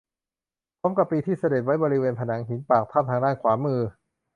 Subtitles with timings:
[0.79, 3.81] พร้อมกับปีที่เสด็จไว้บริเวณผนังหินปากถ้ำทางด้านขวามือ